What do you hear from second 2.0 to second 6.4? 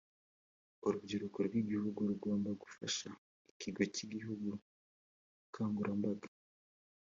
rugomba gufasha ikigo cy’igihugu ubukangurambaga